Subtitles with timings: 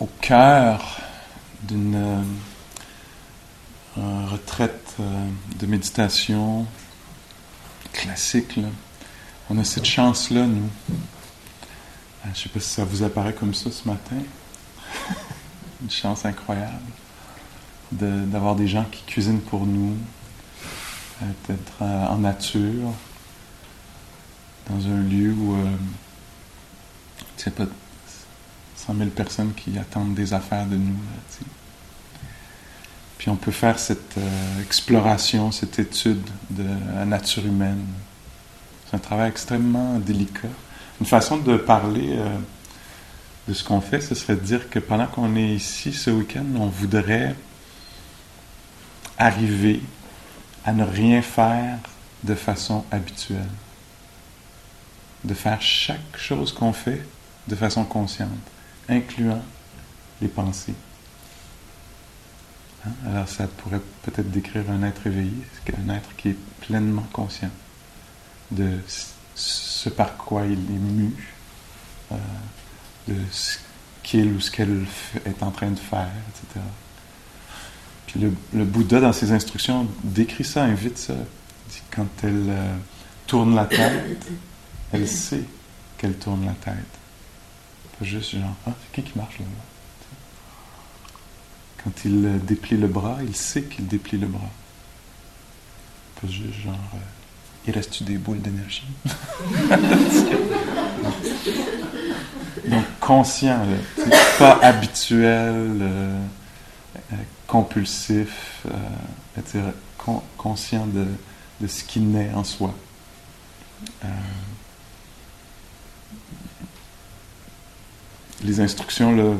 [0.00, 1.00] au cœur
[1.62, 2.24] d'une
[3.96, 5.28] euh, retraite euh,
[5.58, 6.66] de méditation
[7.92, 8.60] classique.
[9.48, 10.68] On a cette chance-là, nous.
[12.24, 14.16] Je ne sais pas si ça vous apparaît comme ça ce matin.
[15.82, 16.72] Une chance incroyable
[17.92, 19.96] d'avoir des gens qui cuisinent pour nous,
[21.46, 22.92] d'être en nature,
[24.68, 25.56] dans un lieu où
[27.36, 27.66] c'est pas
[28.86, 30.94] 100 000 personnes qui attendent des affaires de nous.
[33.18, 37.84] Puis on peut faire cette euh, exploration, cette étude de la nature humaine.
[38.86, 40.48] C'est un travail extrêmement délicat.
[41.00, 42.38] Une façon de parler euh,
[43.48, 46.44] de ce qu'on fait, ce serait de dire que pendant qu'on est ici ce week-end,
[46.56, 47.34] on voudrait
[49.18, 49.80] arriver
[50.64, 51.78] à ne rien faire
[52.22, 53.48] de façon habituelle.
[55.24, 57.02] De faire chaque chose qu'on fait
[57.48, 58.30] de façon consciente,
[58.88, 59.42] incluant
[60.20, 60.74] les pensées.
[62.84, 62.90] Hein?
[63.06, 65.32] Alors ça pourrait peut-être décrire un être éveillé,
[65.86, 67.50] un être qui est pleinement conscient
[68.50, 68.78] de
[69.34, 71.12] ce par quoi il est mu,
[72.12, 72.16] euh,
[73.08, 73.58] de ce
[74.02, 74.84] qu'il ou ce qu'elle
[75.24, 76.64] est en train de faire, etc.
[78.06, 81.14] Puis le, Bouddha, dans ses instructions, décrit ça, invite ça.
[81.68, 82.76] Dit, quand elle euh,
[83.26, 84.26] tourne la tête,
[84.92, 85.42] elle sait
[85.98, 86.76] qu'elle tourne la tête.
[87.98, 89.46] Pas juste genre, ah, c'est qui qui marche là
[91.82, 94.50] Quand il euh, déplie le bras, il sait qu'il déplie le bras.
[96.20, 96.98] Pas juste genre, euh,
[97.66, 98.86] il reste-tu des boules d'énergie.
[102.66, 103.64] Donc conscient,
[104.38, 106.18] pas habituel, euh,
[107.46, 108.66] compulsif,
[109.38, 109.60] etc.
[110.36, 111.06] conscient de,
[111.60, 112.74] de ce qui naît en soi
[118.44, 119.38] les instructions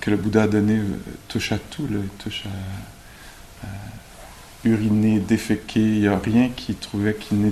[0.00, 3.66] que le Bouddha a données euh, touchent à tout, là, touchent à,
[4.64, 5.80] uriner, déféquer.
[5.80, 7.50] Il n'y a rien qui trouvait qui ne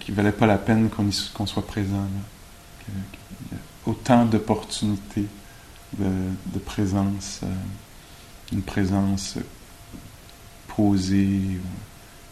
[0.00, 2.06] qui, valait pas la peine qu'on soit présent.
[2.88, 2.94] Il
[3.52, 5.26] y a autant d'opportunités
[5.98, 7.46] de, présence, euh,
[8.52, 9.38] une présence
[10.68, 11.40] posée,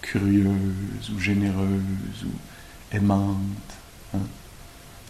[0.03, 3.39] curieuse, ou généreuse, ou aimante.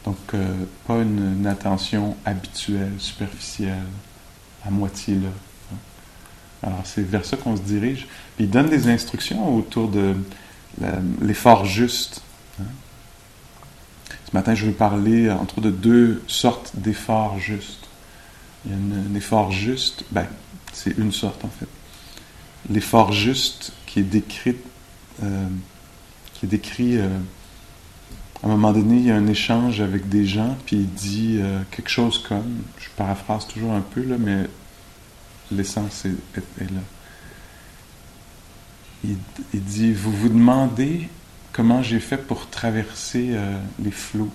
[0.05, 3.83] Donc, euh, pas une, attention habituelle, superficielle,
[4.67, 5.31] à moitié là.
[6.63, 8.07] Alors, c'est vers ça qu'on se dirige.
[8.37, 10.15] Puis, il donne des instructions autour de
[11.21, 12.23] l'effort juste.
[12.61, 12.65] Hein.
[14.27, 17.85] Ce matin, je vais parler, entre autres, de deux sortes d'efforts justes.
[18.65, 20.27] Il y a un, effort juste, ben,
[20.73, 21.69] c'est une sorte en fait.
[22.71, 24.57] L'effort juste qui est décrit,
[25.23, 25.47] euh,
[26.33, 27.09] qui est décrit euh,
[28.45, 31.39] à un moment donné, il y a un échange avec des gens, puis il dit
[31.41, 34.45] euh, quelque chose comme, je paraphrase toujours un peu, là, mais
[35.51, 36.81] l'essence est, là.
[39.03, 39.17] Il,
[39.65, 41.09] dit, vous vous demandez
[41.53, 44.33] comment j'ai fait pour traverser euh, les flots.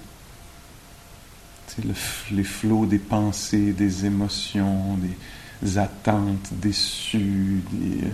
[2.31, 4.97] les flots des pensées, des émotions,
[5.61, 8.07] des attentes déçues, des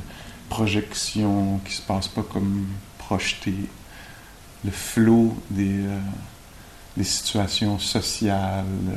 [0.49, 2.65] projections qui ne se passent pas comme
[2.97, 3.69] projetées
[4.65, 5.99] le flot des, euh,
[6.97, 8.95] des situations sociales, euh,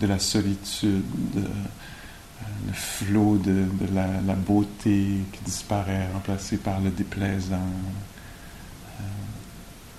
[0.00, 1.02] de la solitude,
[1.36, 1.40] euh,
[2.66, 7.56] le flot de, la, beauté qui disparaît, remplacé par le déplaisant,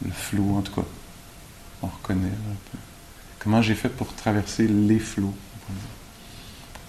[0.05, 0.87] le flot, en tout cas,
[1.81, 2.77] on reconnaît un peu.
[3.39, 5.35] Comment j'ai fait pour traverser les flots?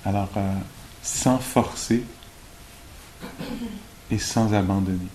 [0.04, 0.30] Alors,
[1.02, 2.04] sans forcer
[4.10, 5.08] et sans abandonner.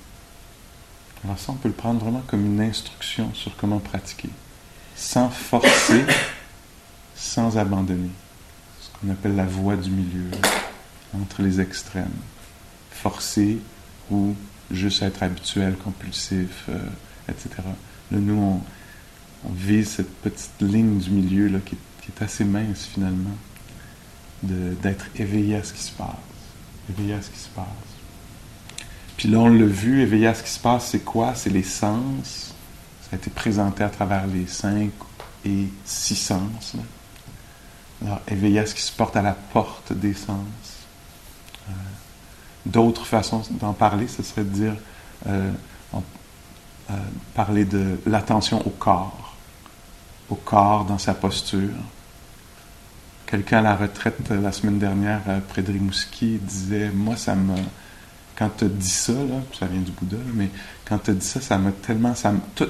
[1.25, 4.29] Alors ça, on peut le prendre vraiment comme une instruction sur comment pratiquer,
[4.95, 6.05] sans forcer,
[7.15, 8.11] sans abandonner.
[8.79, 10.29] Ce qu'on appelle la voie du milieu,
[11.19, 12.13] entre les extrêmes.
[12.91, 13.57] Forcer
[14.11, 14.35] ou
[14.69, 16.77] juste être habituel, compulsif, euh,
[17.27, 17.49] etc.
[18.11, 18.61] Là, nous, on,
[19.51, 23.35] vise cette petite ligne du milieu là, qui, qui est assez mince finalement,
[24.43, 26.09] d'être éveillé à ce qui se passe.
[26.89, 27.94] Éveillé à ce qui se passe.
[29.17, 31.35] Puis là, on l'a vu, éveiller à ce qui se passe, c'est quoi?
[31.35, 32.53] C'est les sens.
[33.01, 34.91] Ça a été présenté à travers les cinq
[35.45, 36.75] et six sens.
[38.03, 40.37] Alors, éveiller à ce qui se porte à la porte des sens.
[41.69, 41.73] Euh,
[42.65, 44.75] d'autres façons d'en parler, ce serait de dire,
[45.27, 45.51] euh,
[45.93, 46.93] euh,
[47.33, 49.35] parler de l'attention au corps,
[50.29, 51.73] au corps dans sa posture.
[53.25, 57.55] Quelqu'un à la retraite la semaine dernière, Frédéric Mouski, disait, moi, ça me
[58.35, 59.13] quand tu as dit ça,
[59.57, 60.49] ça vient du Bouddha, mais
[60.83, 62.13] quand tu as dit ça, ça m'a tellement.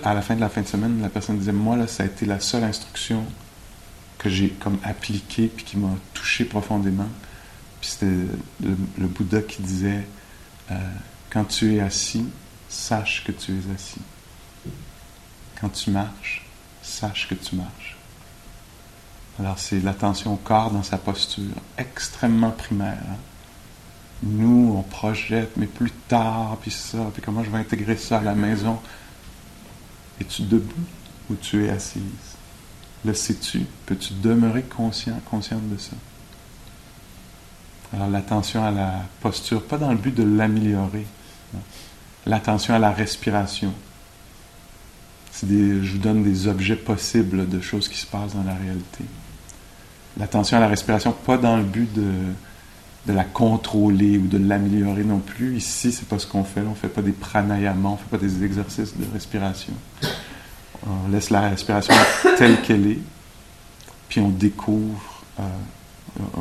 [0.03, 2.25] À la fin de la fin de semaine, la personne disait Moi, ça a été
[2.25, 3.25] la seule instruction
[4.19, 7.09] que j'ai comme appliquée puis qui m'a touché profondément.
[7.81, 8.13] Puis c'était
[8.63, 10.07] le, Bouddha qui disait
[10.71, 10.75] euh,
[11.31, 12.25] Quand tu es assis,
[12.69, 14.01] sache que tu es assis.
[15.59, 16.45] Quand tu marches,
[16.83, 17.97] sache que tu marches.
[19.39, 23.01] Alors, c'est l'attention au corps dans sa posture, extrêmement primaire.
[23.09, 23.17] Hein
[24.25, 28.21] nous, on projette, mais plus tard, puis ça, puis comment je vais intégrer ça à
[28.21, 28.79] la maison?
[30.19, 30.73] Es-tu debout
[31.29, 32.01] ou tu es assise?
[33.03, 33.65] Le sais-tu?
[33.85, 35.95] Peux-tu demeurer conscient, consciente de ça?
[37.93, 41.05] Alors l'attention à la posture, pas dans le but de l'améliorer.
[42.25, 43.73] L'attention à la respiration.
[45.43, 49.05] je vous donne des objets possibles de choses qui se passent dans la réalité.
[50.17, 52.11] L'attention à la respiration, pas dans le but de
[53.05, 55.57] de la contrôler ou de l'améliorer non plus.
[55.57, 56.61] Ici, c'est pas ce qu'on fait.
[56.61, 59.73] On fait pas des pranayamas, on fait pas des exercices de respiration.
[60.87, 61.93] On laisse la respiration
[62.37, 62.99] telle qu'elle est,
[64.09, 65.43] puis on découvre, euh,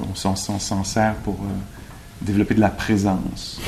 [0.05, 1.49] on s'en sert pour euh,
[2.21, 3.61] développer de la présence.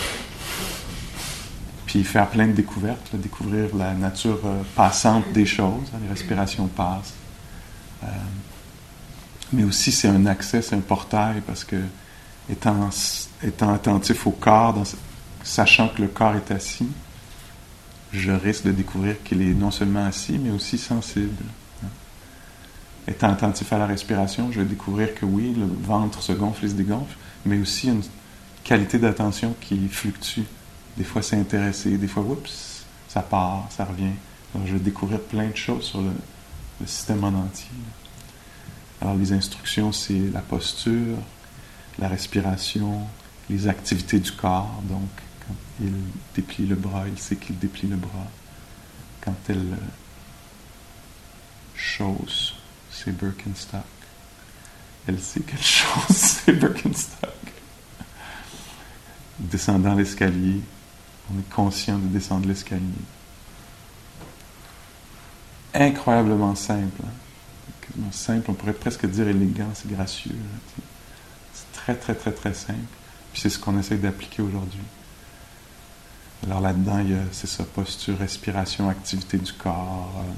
[1.87, 5.91] Puis faire plein de découvertes, découvrir la nature euh, passante des choses.
[6.03, 7.15] les respirations passent.
[9.53, 11.77] mais aussi, c'est un accès, c'est un portail parce que
[12.51, 12.91] étant,
[13.73, 14.83] attentif au corps,
[15.43, 16.89] sachant que le corps est assis,
[18.13, 21.45] je risque de découvrir qu'il est non seulement assis, mais aussi sensible.
[23.09, 26.69] Étant attentif à la respiration, je vais découvrir que oui, le ventre se gonfle et
[26.69, 28.03] se dégonfle, mais aussi une
[28.65, 30.41] qualité d'attention qui fluctue.
[30.97, 34.15] Des fois, c'est intéressé, des fois, oups, ça part, ça revient.
[34.65, 36.11] je vais découvrir plein de choses sur le,
[36.81, 37.69] le système en entier.
[39.01, 41.19] Alors, les instructions, c'est la posture,
[41.99, 43.01] la respiration,
[43.49, 44.83] les activités du corps.
[44.85, 45.09] Donc,
[45.47, 45.93] quand il
[46.35, 48.27] déplie le bras, il sait qu'il déplie le bras.
[49.21, 49.87] Quand elle euh,
[51.75, 52.55] chausse
[52.91, 53.83] ses Birkenstock,
[55.07, 57.31] elle sait qu'elle chausse ses Birkenstock.
[59.39, 60.61] Descendant l'escalier,
[61.31, 62.81] on est conscient de descendre l'escalier.
[65.75, 67.03] Incroyablement simple.
[67.05, 68.03] Hein.
[68.11, 70.35] Simple, on pourrait presque dire élégant, c'est gracieux.
[71.87, 72.81] Très, très, très, très simple.
[73.33, 74.81] Puis c'est ce qu'on essaie d'appliquer aujourd'hui.
[76.45, 80.13] Alors là-dedans, il y a, c'est ça, posture, respiration, activité du corps.
[80.19, 80.33] Euh,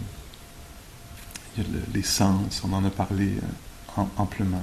[1.57, 3.33] il y a les sens, on en a parlé
[3.97, 4.63] euh, amplement.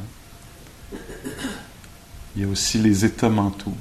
[2.35, 3.75] Il y a aussi les états mentaux.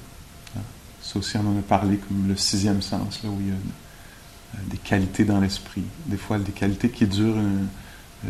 [0.56, 0.62] Hein.
[1.02, 3.54] Ça aussi, on en a parlé comme le sixième sens, là, où il y a
[3.54, 5.84] euh, des qualités dans l'esprit.
[6.06, 7.36] Des fois, des qualités qui durent,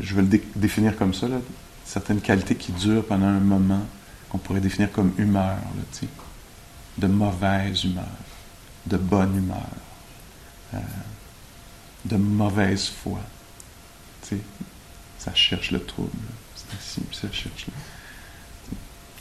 [0.00, 1.36] je vais le définir comme ça, là,
[1.84, 3.82] certaines qualités qui durent pendant un moment
[4.34, 5.58] qu'on pourrait définir comme humeur,
[6.98, 8.04] de mauvaise humeur,
[8.84, 9.70] de bonne humeur,
[10.74, 10.78] euh,
[12.04, 13.20] de mauvaise foi.
[15.20, 16.10] Ça cherche le trouble.
[16.80, 17.66] Ici, ça cherche.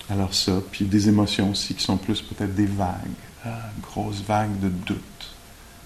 [0.09, 2.97] Alors ça, puis des émotions aussi qui sont plus peut-être des vagues.
[3.45, 5.35] Ah, grosse vague de doute,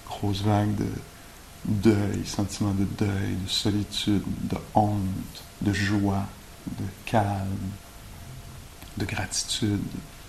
[0.05, 0.87] grosse vague de
[1.65, 6.25] deuil, sentiment de deuil, de solitude, de honte, de joie,
[6.65, 7.71] de calme,
[8.97, 9.79] de gratitude.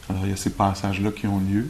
[0.08, 1.68] Alors il y a ces passages-là qui ont lieu.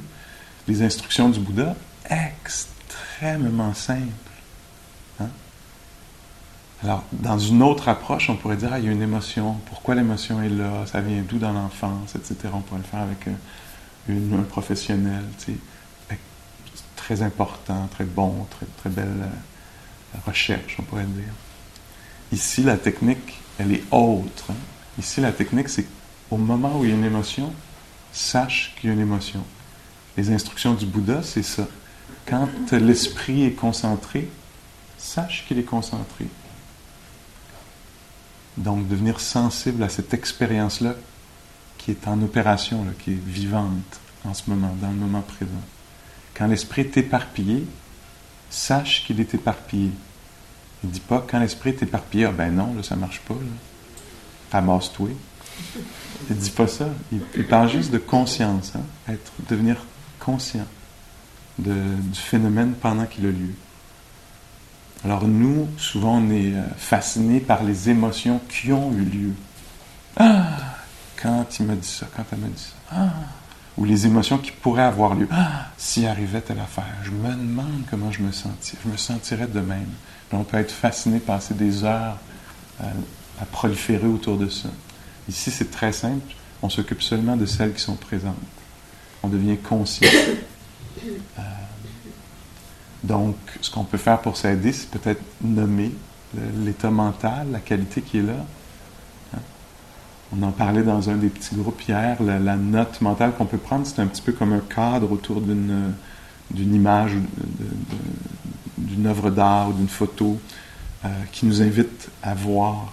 [0.67, 1.75] Les instructions du Bouddha,
[2.11, 4.03] extrêmement simples.
[5.21, 5.29] Hein?
[6.83, 9.95] Alors, dans une autre approche, on pourrait dire, ah, il y a une émotion, pourquoi
[9.95, 12.37] l'émotion est là, ça vient d'où dans l'enfance, etc.
[12.53, 15.59] On pourrait le faire avec un, une, professionnel, tu sais,
[16.97, 21.33] très important, très bon, très, très belle euh, recherche, on pourrait dire.
[22.33, 24.51] Ici, la technique, elle est autre.
[24.51, 24.55] Hein.
[24.99, 25.87] Ici, la technique, c'est
[26.31, 27.53] au moment où il y a une émotion,
[28.13, 29.43] sache qu'il y a une émotion.
[30.17, 31.67] Les instructions du Bouddha, c'est ça.
[32.27, 34.29] Quand l'esprit est concentré,
[34.99, 36.27] sache qu'il est concentré.
[38.57, 40.95] Donc, devenir sensible à cette expérience-là
[41.79, 45.63] qui est en opération, qui est vivante en ce moment, dans le moment présent.
[46.35, 47.65] Quand l'esprit est éparpillé,
[48.51, 49.93] sache qu'il est éparpillé.
[50.83, 53.21] Il ne dit pas quand l'esprit est éparpillé, ah ben non, là, ça ne marche
[53.21, 53.35] pas.
[54.53, 55.11] Ramasse-toi.
[56.29, 56.89] Il ne dit pas ça.
[57.13, 59.13] Il, parle juste de conscience, hein.
[59.13, 59.77] être, devenir
[60.19, 60.67] conscient
[61.59, 61.73] du
[62.15, 63.55] phénomène pendant qu'il a lieu.
[65.05, 69.33] Alors nous, souvent, on est euh, fascinés par les émotions qui ont eu lieu.
[70.17, 70.57] Ah,
[71.21, 72.75] quand il m'a dit ça, quand elle m'a dit ça.
[72.91, 73.11] Ah,
[73.77, 75.29] ou les émotions qui pourraient avoir lieu.
[75.31, 78.81] Ah, s'il arrivait telle affaire, je me demande comment je me sentirais.
[78.85, 79.87] Je me sentirais de même.
[80.33, 82.19] on peut être fasciné, passer des heures
[82.81, 82.87] à,
[83.41, 84.69] à proliférer autour de ça.
[85.29, 86.35] Ici, c'est très simple.
[86.63, 88.35] On s'occupe seulement de celles qui sont présentes.
[89.23, 90.09] On devient conscient.
[91.39, 91.43] Euh,
[93.05, 95.93] donc, ce qu'on peut faire pour s'aider, c'est peut-être nommer
[96.65, 98.45] l'état mental, la qualité qui est là.
[99.35, 99.39] Hein?
[100.33, 103.87] On en parlait dans un des petits groupes hier, la, note mentale qu'on peut prendre,
[103.87, 105.93] c'est un petit peu comme un cadre autour d'une,
[106.51, 107.13] d'une image,
[108.77, 110.41] d'une œuvre d'art ou d'une photo
[111.05, 112.93] euh, qui nous invite à voir.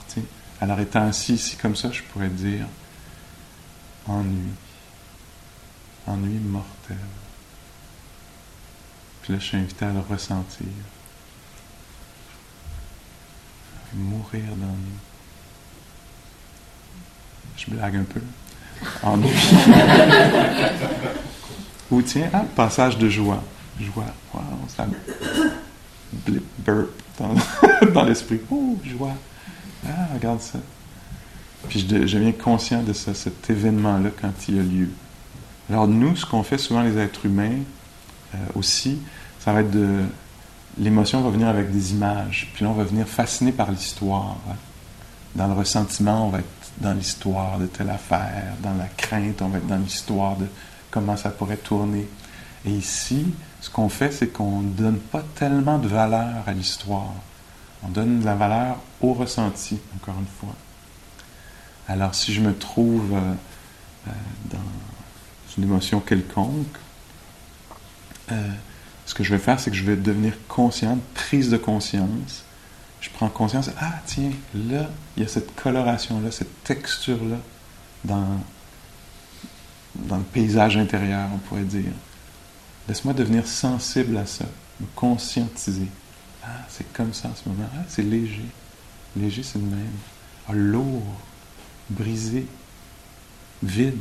[0.66, 2.66] Alors, étant assis ici comme ça, je pourrais dire
[4.08, 4.50] ennui,
[6.08, 6.98] ennui mortel.
[9.22, 10.66] Puis là, je suis invité à le ressentir.
[13.94, 14.98] Mourir d'ennui.
[17.58, 18.22] Je blague un peu.
[19.04, 19.30] Ennui.
[21.92, 23.44] Ou tiens, ah, passage de joie.
[23.80, 24.16] Joie.
[24.34, 24.42] Wow,
[24.76, 24.88] ça
[26.26, 27.36] blip, burp dans,
[27.94, 28.42] dans l'esprit.
[28.50, 29.14] Oh, joie.
[29.88, 30.60] Ah, regarde ça.
[31.70, 34.90] Puis je, deviens conscient de ça, cet événement-là quand il a lieu.
[35.70, 37.60] Alors nous, ce qu'on fait souvent les êtres humains
[38.34, 39.00] euh, aussi,
[39.40, 40.04] ça va être de...
[40.78, 44.38] L'émotion va venir avec des images, puis là on va venir fasciné par l'histoire.
[44.50, 44.56] Hein.
[45.36, 46.48] Dans le ressentiment, on va être
[46.80, 50.46] dans l'histoire de telle affaire, dans la crainte, on va être dans l'histoire de
[50.92, 52.08] comment ça pourrait tourner.
[52.66, 53.26] Et ici,
[53.62, 57.14] ce qu'on fait, c'est qu'on ne donne pas tellement de valeur à l'histoire.
[57.84, 60.56] On donne de la valeur au ressenti, encore une fois.
[61.88, 63.34] Alors, si je me trouve euh,
[64.08, 64.12] euh,
[64.46, 64.58] dans
[65.58, 66.78] une émotion quelconque,
[68.32, 68.50] euh,
[69.06, 72.44] ce que je vais faire, c'est que je vais devenir conscient, prise de conscience.
[73.02, 77.38] Je prends conscience, ah tiens, là, il y a cette coloration-là, cette texture-là
[78.04, 78.40] dans,
[79.96, 81.92] dans le paysage intérieur, on pourrait dire.
[82.88, 84.46] Laisse-moi devenir sensible à ça,
[84.80, 85.88] me conscientiser.
[86.44, 87.70] Ah, c'est comme ça en ce moment.
[87.76, 88.46] Ah, c'est léger.
[89.16, 89.98] Léger, c'est le même.
[90.48, 91.04] Ah, lourd
[91.90, 92.46] brisé,
[93.64, 93.96] vide,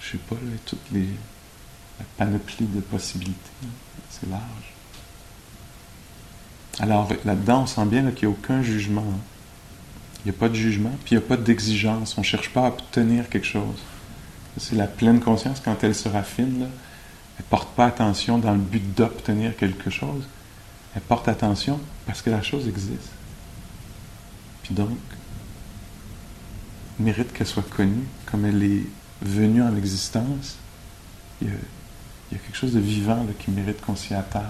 [0.00, 1.08] je sais pas, là, toute les,
[1.98, 3.38] la panoplie de possibilités.
[4.10, 4.42] C'est large.
[6.80, 9.04] Alors là-dedans, on sent bien qu'il n'y a aucun jugement.
[10.24, 12.16] Il n'y a pas de jugement, puis il n'y a pas d'exigence.
[12.16, 13.78] On ne cherche pas à obtenir quelque chose.
[14.56, 16.62] C'est la pleine conscience quand elle se raffine.
[17.36, 20.24] Elle ne porte pas attention dans le but d'obtenir quelque chose.
[20.94, 23.13] Elle porte attention parce que la chose existe.
[24.64, 24.96] Puis donc,
[26.98, 28.82] mérite qu'elle soit connue, comme elle est
[29.20, 30.56] venue en existence.
[31.42, 34.46] Il y a, quelque chose de vivant qui mérite qu'on s'y attarde,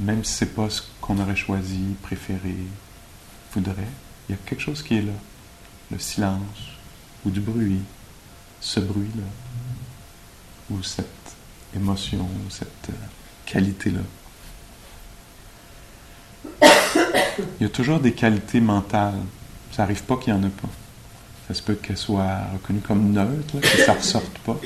[0.00, 2.56] même si ce n'est pas ce qu'on aurait choisi, préféré,
[3.54, 3.88] voudrait.
[4.28, 5.12] Il y a quelque chose qui est là,
[5.92, 6.40] le silence,
[7.24, 7.82] ou du bruit,
[8.60, 9.22] ce bruit-là,
[10.70, 11.06] ou cette
[11.76, 13.06] émotion, ou cette euh,
[13.46, 14.00] qualité-là.
[17.58, 19.14] Il y a toujours des qualités mentales.
[19.72, 20.68] Ça n'arrive pas qu'il n'y en a pas.
[21.48, 24.58] Ça se peut qu'elle soit reconnue comme neutre, que ça ne ressorte pas.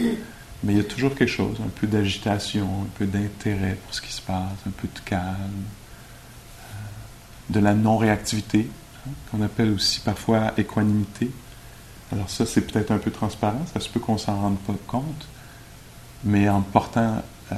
[0.63, 4.01] Mais il y a toujours quelque chose, un peu d'agitation, un peu d'intérêt pour ce
[4.01, 5.65] qui se passe, un peu de calme,
[6.61, 6.65] euh,
[7.51, 8.71] de la non-réactivité,
[9.07, 11.31] hein, qu'on appelle aussi parfois équanimité.
[12.13, 15.27] Alors ça, c'est peut-être un peu transparent, ça se peut qu'on s'en rende pas compte,
[16.23, 17.57] mais en portant euh,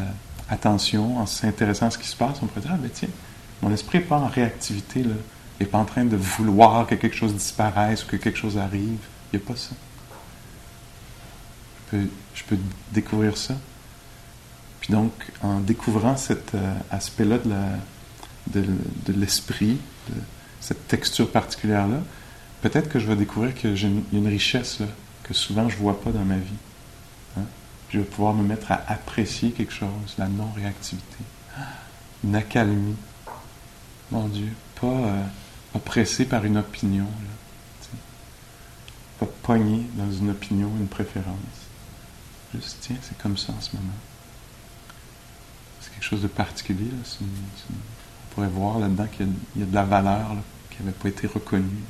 [0.50, 3.08] attention, en s'intéressant à ce qui se passe, on pourrait dire, ah ben tiens,
[3.62, 5.14] mon esprit n'est pas en réactivité, il
[5.60, 8.98] n'est pas en train de vouloir que quelque chose disparaisse ou que quelque chose arrive.
[9.32, 9.74] Il n'y a pas ça.
[11.92, 12.58] Je peux,
[12.92, 13.54] découvrir ça.
[14.80, 17.38] Puis donc, en découvrant cet euh, aspect-là
[18.48, 18.64] de,
[19.08, 19.78] l'esprit,
[20.60, 22.00] cette texture particulière-là,
[22.62, 24.86] peut-être que je vais découvrir que j'ai une, richesse là,
[25.22, 26.60] que souvent je ne vois pas dans ma vie.
[27.38, 27.44] Hein.
[27.90, 31.18] Je vais pouvoir me mettre à apprécier quelque chose, la non-réactivité,
[32.24, 32.96] une accalmie.
[34.10, 35.24] Mon Dieu, pas, euh,
[35.72, 37.06] pas pressé par une opinion.
[39.18, 41.36] Pas pogné dans une opinion, une préférence.
[42.54, 43.92] Juste, tiens, c'est comme ça en ce moment.
[45.80, 46.90] C'est quelque chose de particulier.
[47.20, 50.36] on pourrait voir là-dedans qu'il y, a de la valeur
[50.70, 51.82] qui n'avait pas été reconnue.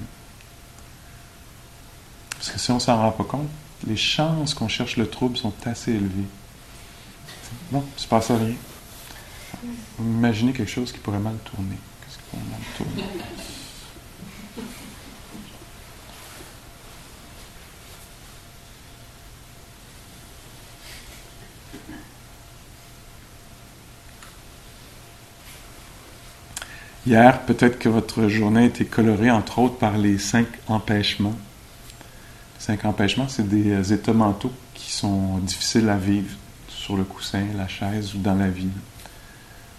[2.30, 3.48] Parce que si on s'en rend pas compte,
[3.86, 6.28] les chances qu'on cherche le trouble sont assez élevées.
[7.72, 8.54] Non, il ne se passe rien.
[9.98, 11.76] Imaginez quelque chose qui pourrait mal tourner.
[27.06, 31.36] Hier, peut-être que votre journée a été colorée, entre autres, par les cinq empêchements.
[32.58, 36.34] Cinq empêchements, c'est des euh, états mentaux qui sont difficiles à vivre
[36.68, 38.66] sur le coussin, la chaise ou dans la vie.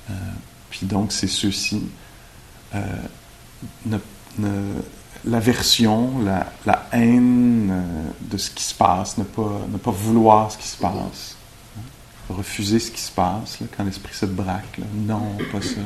[0.10, 0.14] Euh,
[0.70, 1.84] puis donc, c'est ceux-ci.
[2.76, 2.82] Euh,
[5.26, 10.52] l'aversion, la, la, haine euh, de ce qui se passe, ne pas, ne pas vouloir
[10.52, 11.36] ce qui se passe,
[12.30, 14.80] refuser ce qui se passe, quand l'esprit se braque.
[14.94, 15.82] non, pas ça.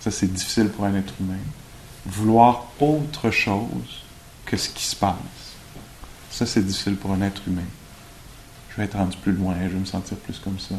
[0.00, 1.38] Ça, c'est difficile pour un être humain.
[2.04, 4.04] Vouloir autre chose
[4.44, 5.16] que ce qui se passe.
[6.30, 7.62] Ça, c'est difficile pour un être humain.
[8.70, 10.74] Je vais être rendu plus loin, je vais me sentir plus comme ça.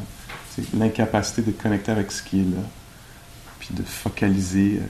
[0.51, 2.61] C'est l'incapacité de connecter avec ce qui est là,
[3.59, 4.85] puis de focaliser euh,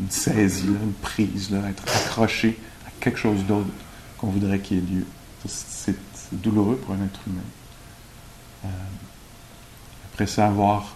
[0.00, 3.70] une saisie, une prise, là, être accroché à quelque chose d'autre
[4.18, 5.06] qu'on voudrait qu'il y ait lieu.
[5.46, 5.96] C'est
[6.32, 7.40] douloureux pour un être humain.
[8.64, 8.68] Euh,
[10.12, 10.94] après ça, avoir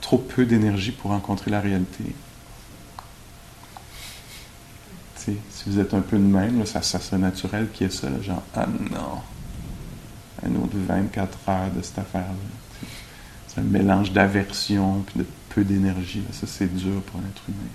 [0.00, 2.04] trop peu d'énergie pour rencontrer la réalité.
[5.16, 8.42] si vous êtes un peu de même, ça, serait naturel qu'il y ait ça, genre,
[8.54, 9.22] ah non,
[10.44, 12.88] un autre 24 heures de cette affaire-là.
[13.48, 16.22] C'est un mélange d'aversion puis de peu d'énergie.
[16.32, 17.70] Ça, c'est dur pour un être humain.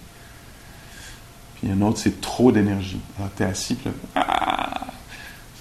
[1.59, 2.99] Puis un autre, c'est trop d'énergie.
[3.17, 4.87] Alors, tu es assis, puis là, ah,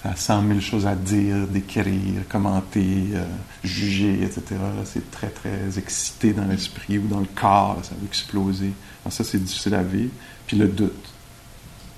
[0.01, 3.25] ça a 100 000 choses à dire, décrire, commenter, euh,
[3.63, 4.55] juger, etc.
[4.85, 8.71] C'est très, très excité dans l'esprit ou dans le corps, ça veut exploser.
[9.03, 10.11] Alors ça, c'est difficile à vivre.
[10.47, 11.13] Puis le doute.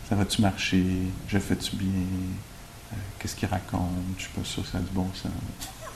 [0.09, 0.83] Ça va-tu marcher?
[1.27, 1.87] Je fais-tu bien?
[1.87, 3.81] Euh, qu'est-ce qu'il raconte?
[4.17, 5.31] Je suis pas sûr que ça a du bon sens.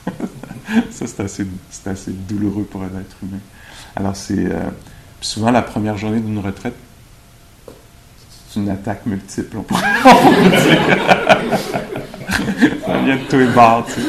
[0.90, 1.46] ça, c'est assez,
[1.84, 3.40] assez, douloureux pour un être humain.
[3.96, 4.70] Alors, c'est euh,
[5.20, 6.76] souvent la première journée d'une retraite,
[8.56, 10.80] une attaque multiple, on pourrait dire.
[12.86, 14.06] ça vient de tous les bords, tu sais.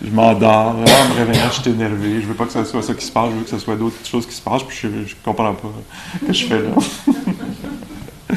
[0.00, 2.82] Je m'endors, ah, en me réveillant, je suis énervé, je veux pas que ce soit
[2.82, 4.78] ça qui se passe, je veux que ce soit d'autres choses qui se passent, puis
[4.80, 5.68] je, je comprends pas
[6.20, 6.70] ce que je fais là.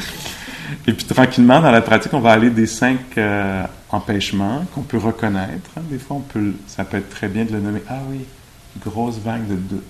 [0.86, 4.98] Et puis tranquillement, dans la pratique, on va aller des cinq euh, empêchements qu'on peut
[4.98, 5.70] reconnaître.
[5.82, 7.82] Des fois, on peut, ça peut être très bien de le nommer.
[7.88, 8.24] Ah oui,
[8.84, 9.84] grosse vague de doute.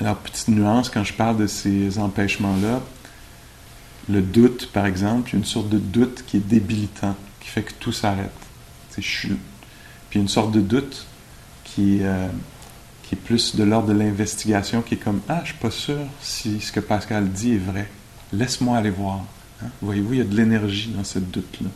[0.00, 2.82] Alors, petite nuance, quand je parle de ces empêchements-là,
[4.08, 7.72] le doute, par exemple, il une sorte de doute qui est débilitant, qui fait que
[7.72, 8.30] tout s'arrête.
[8.90, 9.38] C'est chute.
[10.10, 11.06] Puis une sorte de doute
[11.64, 12.28] qui, euh,
[13.02, 15.98] qui est plus de l'ordre de l'investigation, qui est comme Ah, je suis pas sûr
[16.20, 17.88] si ce que Pascal dit est vrai.
[18.32, 19.24] Laisse-moi aller voir.
[19.62, 19.68] Hein.
[19.80, 21.70] Voyez-vous, il y a de l'énergie dans ce doute-là.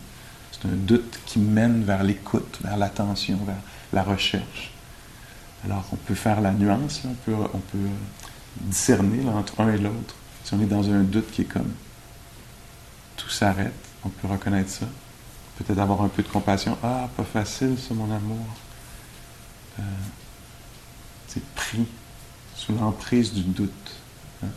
[0.53, 3.61] C'est un doute qui mène vers l'écoute, vers l'attention, vers
[3.93, 4.73] la recherche.
[5.65, 7.89] Alors, on peut faire la nuance, on, peut, on peut
[8.61, 10.15] discerner entre un et l'autre.
[10.45, 11.73] Si on est dans un doute qui est comme
[13.17, 14.87] tout s'arrête, on peut reconnaître ça.
[15.59, 16.79] Peut-être avoir un peu de compassion.
[16.83, 18.47] Ah, pas facile, ça, mon amour.
[19.79, 19.83] Euh,
[21.29, 21.87] c'est pris
[22.57, 23.71] sous l'emprise du doute.
[24.43, 24.49] Hein.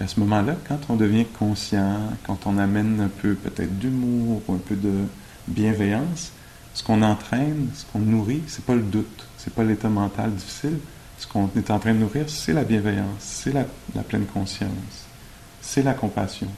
[0.00, 4.54] à ce moment-là, quand on devient conscient, quand on amène un peu peut-être d'humour ou
[4.54, 5.06] un peu de
[5.48, 6.32] bienveillance,
[6.74, 10.78] ce qu'on entraîne, ce qu'on nourrit, c'est pas le doute, c'est pas l'état mental difficile.
[11.18, 13.64] Ce qu'on est en train de nourrir, c'est la bienveillance, c'est la,
[14.02, 15.06] pleine conscience,
[15.62, 16.48] c'est la compassion.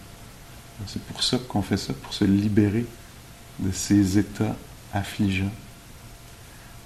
[0.86, 2.86] C'est pour ça qu'on fait ça, pour se libérer
[3.58, 4.56] de ces états
[4.92, 5.52] affligeants.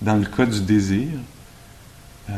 [0.03, 1.09] Dans le cas du désir,
[2.29, 2.33] euh,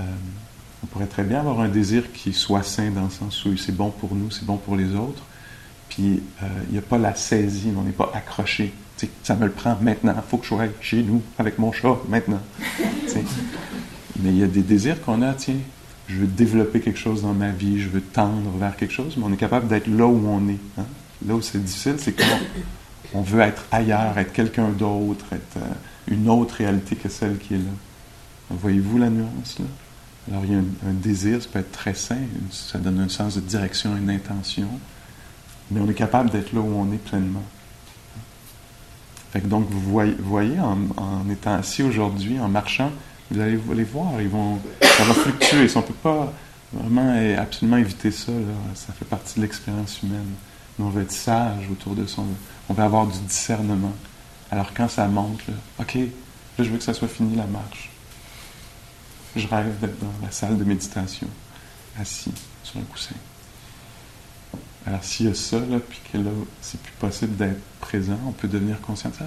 [0.82, 3.74] on pourrait très bien avoir un désir qui soit sain dans le sens où c'est
[3.74, 5.22] bon pour nous, c'est bon pour les autres.
[5.88, 8.72] Puis euh, il n'y a pas la saisie, on n'est pas accroché
[9.22, 10.14] ça me le prend maintenant.
[10.16, 12.40] Il faut que je sois chez nous avec mon chat maintenant.
[14.20, 15.56] mais il y a des désirs qu'on a, tiens,
[16.08, 19.24] je veux développer quelque chose dans ma vie, je veux tendre vers quelque chose, mais
[19.26, 20.58] on est capable d'être là où on est.
[20.78, 20.84] Hein.
[21.26, 25.74] Là où c'est difficile, c'est qu'on on veut être ailleurs, être quelqu'un d'autre, être euh,
[26.08, 27.70] une autre réalité que celle qui est là.
[28.50, 29.66] Voyez-vous la nuance là?
[30.30, 32.18] Alors il y a un, désir, ça peut être très sain,
[32.50, 34.68] ça donne un sens de direction, une intention,
[35.70, 37.42] mais on est capable d'être là où on est pleinement
[39.40, 42.90] donc, vous voyez, en, étant assis aujourd'hui, en marchant,
[43.30, 45.66] vous allez les voir, ils vont, ça va fluctuer.
[45.74, 46.32] on ne peut pas
[46.72, 48.32] vraiment et absolument éviter ça,
[48.74, 50.34] ça fait partie de l'expérience humaine.
[50.78, 52.22] Mais on va être sage autour de ça.
[52.68, 53.92] On va avoir du discernement.
[54.50, 56.02] Alors quand ça monte, là, OK, là,
[56.58, 57.90] je veux que ça soit fini la marche.
[59.34, 61.28] Je rêve d'être dans la salle de méditation,
[61.98, 63.14] assis sur un coussin.
[64.86, 68.32] Alors s'il y a ça, là, puis que là, c'est plus possible d'être présent, on
[68.32, 69.12] peut devenir conscient.
[69.20, 69.24] Ah,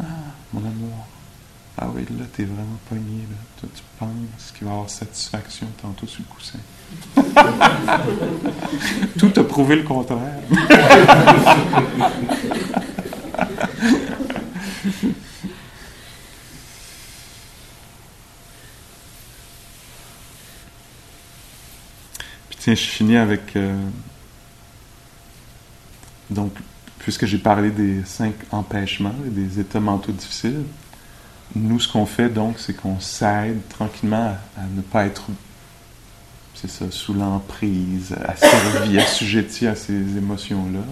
[0.00, 0.04] ah,
[0.52, 1.06] mon amour.
[1.78, 3.36] Ah oui, là, t'es vraiment pogné, là.
[3.60, 6.58] Toi, tu penses qu'il va y avoir satisfaction tantôt sur le coussin.
[9.18, 10.40] Tout a prouvé le contraire.
[22.58, 23.56] Tiens, je finis avec.
[23.56, 23.74] Euh,
[26.30, 26.52] donc,
[26.98, 30.64] puisque j'ai parlé des cinq empêchements et des états mentaux difficiles,
[31.56, 35.24] nous, ce qu'on fait donc, c'est qu'on s'aide tranquillement à, ne pas être,
[36.54, 40.84] c'est ça, sous l'emprise, asservi, assujetti à ces émotions-là.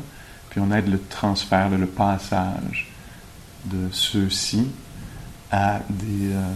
[0.50, 2.88] Puis on aide le transfert, le passage
[3.66, 4.66] de ceux-ci
[5.52, 6.52] à des, euh,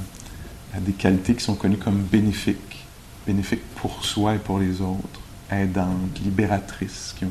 [0.76, 2.84] à des qualités qui sont connues comme bénéfiques,
[3.26, 7.30] bénéfiques pour soi et pour les autres, aidantes, libératrices, qui ont,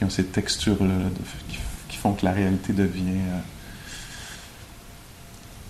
[0.00, 0.94] qui ont ces textures-là
[1.88, 3.38] qui, font que la réalité devient euh,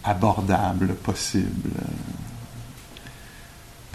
[0.04, 1.82] abordable, possible, euh,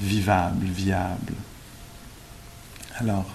[0.02, 1.34] vivable, viable.
[3.00, 3.34] Alors,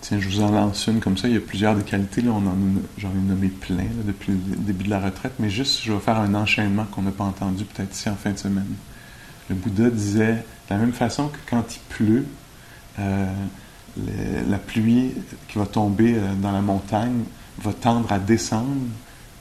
[0.00, 1.28] Tiens, je vous en lance une comme ça.
[1.28, 2.22] Il y a plusieurs des qualités.
[2.22, 2.56] Là, on en
[2.96, 5.32] j'en ai nommé plein depuis le début de la retraite.
[5.38, 8.30] Mais juste, je vais faire un enchaînement qu'on n'a pas entendu peut-être ici en fin
[8.30, 8.74] de semaine.
[9.50, 12.26] Le Bouddha disait, de la même façon que quand il pleut,
[13.00, 13.26] euh,
[14.48, 15.12] la pluie
[15.48, 17.24] qui va tomber euh, dans la montagne
[17.58, 18.86] va tendre à descendre,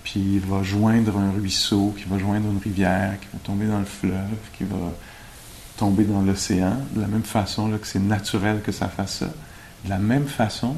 [0.03, 3.85] puis va joindre un ruisseau, qui va joindre une rivière, qui va tomber dans le
[3.85, 4.91] fleuve, qui va
[5.77, 6.77] tomber dans l'océan.
[6.95, 9.29] De la même façon que c'est naturel que ça fasse ça
[9.83, 10.75] de la même façon,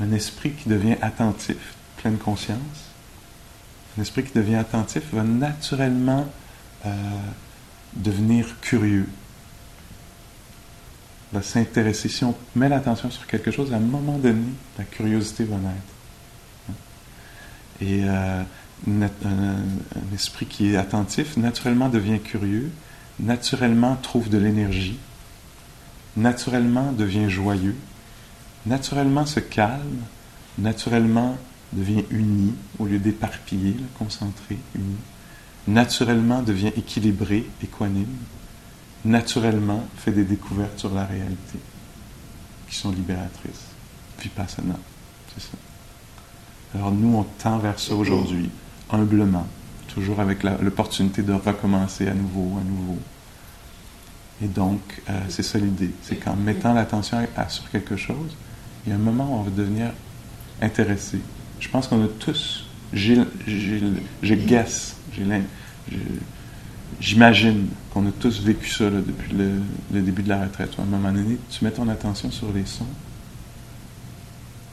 [0.00, 2.58] un esprit qui devient attentif, pleine conscience,
[3.98, 6.26] un esprit qui devient attentif va naturellement
[6.86, 6.90] euh,
[7.94, 9.08] devenir curieux,
[11.40, 12.08] s'intéresser.
[12.08, 14.44] Si on met l'attention sur quelque chose, à un moment donné,
[14.76, 16.76] la curiosité va naître.
[17.80, 18.42] Et euh,
[18.88, 22.70] un, esprit qui est attentif, naturellement devient curieux,
[23.20, 24.98] naturellement trouve de l'énergie,
[26.16, 27.76] naturellement devient joyeux,
[28.66, 30.02] naturellement se calme,
[30.58, 31.36] naturellement
[31.72, 34.96] devient uni au lieu d'éparpiller, concentré, uni,
[35.66, 38.16] naturellement devient équilibré, équanime,
[39.04, 41.58] naturellement fait des découvertes sur la réalité
[42.68, 43.66] qui sont libératrices.
[44.20, 44.78] Vipassana,
[45.34, 45.58] c'est ça.
[46.74, 48.50] Alors nous, on tend vers ça aujourd'hui,
[48.90, 49.46] humblement,
[49.88, 52.98] toujours avec l'opportunité de recommencer à nouveau, à nouveau,
[54.42, 55.90] et donc, euh, c'est ça l'idée.
[56.02, 58.36] C'est qu'en mettant l'attention sur quelque chose,
[58.84, 59.92] il y a un moment où on va devenir
[60.60, 61.20] intéressé.
[61.60, 64.96] Je pense qu'on a tous, je guess,
[67.00, 70.70] j'imagine qu'on a tous vécu ça depuis le, début de la retraite.
[70.78, 72.86] À un moment donné, tu mets ton attention sur les sons.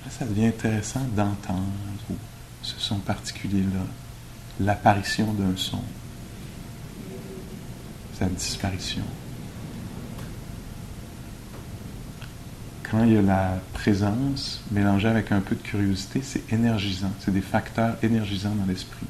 [0.05, 1.65] Là, ça devient intéressant d'entendre
[2.62, 3.86] ce son particulier-là,
[4.60, 5.82] l'apparition d'un son,
[8.17, 9.03] sa disparition.
[12.89, 17.12] quand il y a la présence mélangée avec un peu de curiosité, c'est énergisant.
[17.19, 19.05] C'est des facteurs énergisants dans l'esprit.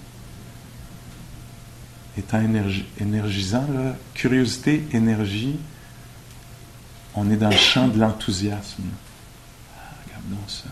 [2.17, 2.41] Étant
[2.99, 5.57] énergisant, là, curiosité, énergie,
[7.15, 8.83] on est dans le champ de l'enthousiasme.
[9.77, 10.69] Ah, regardons ça.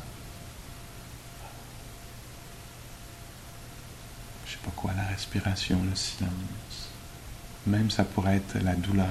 [4.45, 6.31] Je sais pas quoi, la respiration, le silence.
[7.65, 9.07] Même ça pourrait être la douleur.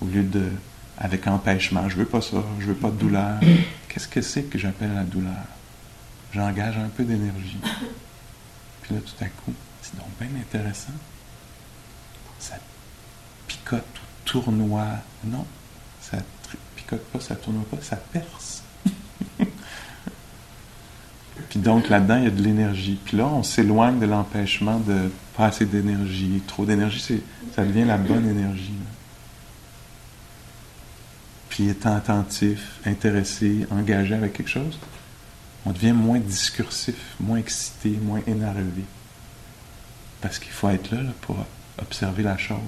[0.00, 0.50] Au lieu de
[0.98, 1.88] avec empêchement.
[1.88, 3.40] Je veux pas ça, je veux pas de douleur.
[3.88, 5.44] Qu'est-ce que c'est que j'appelle la douleur?
[6.32, 7.58] J'engage un peu d'énergie.
[8.82, 10.92] Puis là, tout à coup, c'est donc bien intéressant.
[12.48, 12.56] Ça
[13.46, 14.98] picote ou tournoie.
[15.24, 15.44] Non,
[16.00, 16.18] ça
[16.76, 18.62] picote pas, ça tourne pas, ça perce.
[21.48, 22.98] Puis donc là-dedans, il y a de l'énergie.
[23.04, 26.42] Puis là, on s'éloigne de l'empêchement de pas assez d'énergie.
[26.46, 27.22] Trop d'énergie,
[27.54, 28.74] ça devient la bonne énergie
[31.54, 34.76] puis étant attentif, intéressé, engagé avec quelque chose,
[35.64, 38.82] on devient moins discursif, moins excité, moins énervé.
[40.20, 41.36] Parce qu'il faut être là, pour
[41.78, 42.58] observer la chose.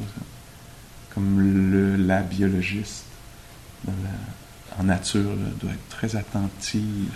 [1.14, 3.04] Comme le, la biologiste
[4.78, 7.14] en nature doit être très attentive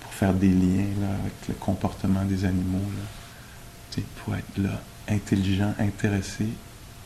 [0.00, 2.78] pour faire des liens avec le comportement des animaux.
[2.78, 4.02] Là.
[4.16, 6.48] Pour être là, intelligent, intéressé,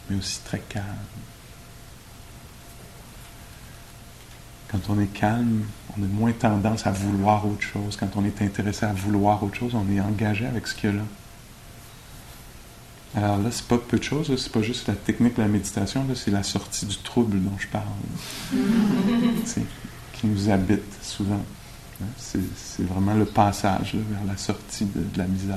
[0.08, 0.84] mais aussi très calme.
[4.68, 5.64] Quand on est calme,
[5.96, 7.96] on a moins tendance à vouloir autre chose.
[7.96, 10.92] Quand on est intéressé à vouloir autre chose, on est engagé avec ce qu'il y
[10.92, 11.02] a là.
[13.14, 16.06] Alors là, c'est pas peu de choses, c'est pas juste la technique de la méditation,
[16.14, 17.84] c'est la sortie du trouble dont je parle,
[20.12, 21.42] qui nous habite souvent.
[22.16, 22.40] C'est
[22.86, 25.56] vraiment le passage vers la sortie de, la misère.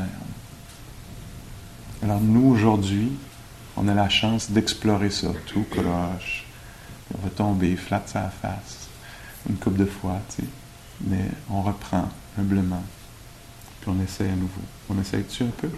[2.01, 3.11] Alors nous, aujourd'hui,
[3.77, 6.45] on a la chance d'explorer ça, tout croche.
[7.13, 8.83] On va tomber, flatte sa face
[9.49, 10.47] une coupe de fois, tu sais.
[11.05, 12.83] Mais on reprend humblement,
[13.81, 14.61] puis on essaie à nouveau.
[14.89, 15.69] On essaie dessus un peu?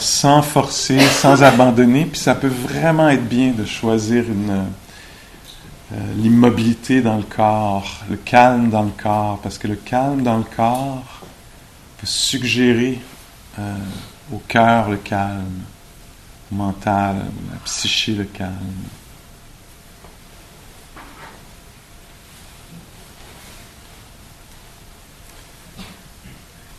[0.00, 4.64] Sans forcer, sans abandonner, puis ça peut vraiment être bien de choisir euh,
[6.16, 10.44] l'immobilité dans le corps, le calme dans le corps, parce que le calme dans le
[10.44, 11.20] corps
[11.98, 13.00] peut suggérer
[13.58, 13.74] euh,
[14.32, 15.62] au cœur le calme,
[16.52, 18.52] au mental, à la psyché le calme.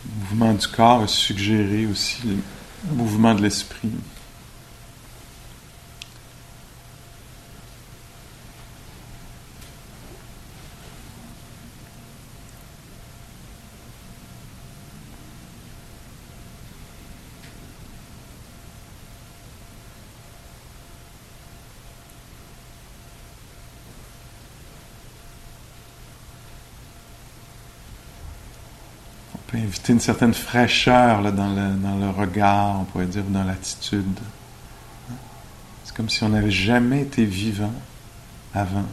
[0.04, 2.38] Le mouvement du corps va suggérer aussi
[2.88, 3.90] mouvement de l'esprit.
[29.50, 33.42] Peut inviter une certaine fraîcheur là, dans, le, dans le regard, on pourrait dire, dans
[33.42, 34.18] l'attitude.
[35.84, 37.72] C'est comme si on n'avait jamais été vivant
[38.54, 38.84] avant.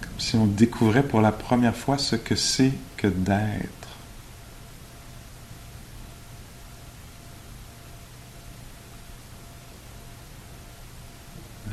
[0.00, 3.68] Comme si on découvrait pour la première fois ce que c'est que d'être.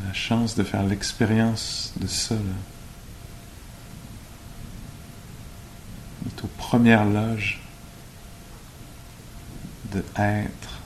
[0.06, 2.36] La chance de faire l'expérience de ça.
[2.36, 2.75] Là.
[6.76, 7.62] Aux premières loges
[9.94, 10.82] de être,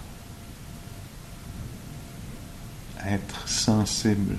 [3.07, 4.35] être sensible.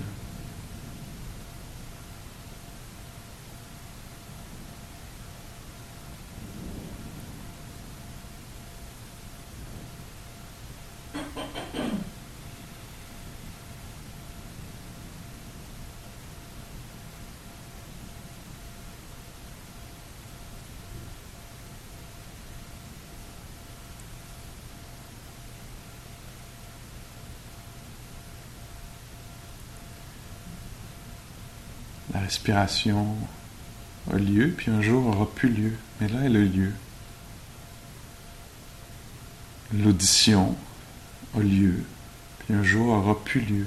[32.13, 35.73] La a lieu, puis un jour aura plus lieu.
[36.01, 36.73] Mais là, elle a lieu.
[39.73, 40.57] L'audition
[41.37, 41.85] a lieu,
[42.41, 43.67] puis un jour aura plus lieu.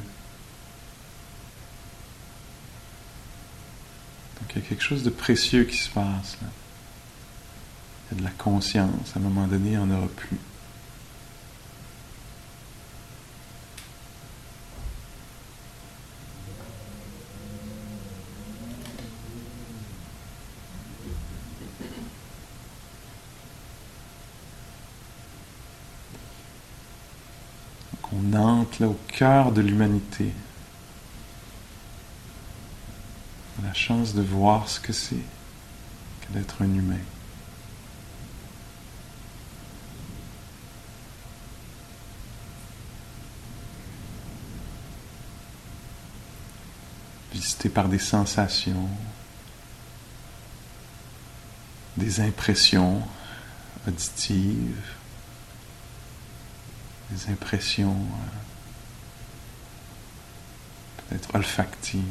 [4.39, 6.47] Donc il y a quelque chose de précieux qui se passe là.
[8.11, 9.15] Il y a de la conscience.
[9.15, 10.37] À un moment donné, il n'y en aura plus.
[28.33, 30.31] Là au cœur de l'humanité.
[33.63, 36.95] La chance de voir ce que c'est que d'être un humain.
[47.31, 48.89] Visité par des sensations,
[51.97, 53.01] des impressions
[53.87, 55.02] auditives,
[57.13, 58.29] des impressions euh,
[60.97, 62.03] peut-être olfactives,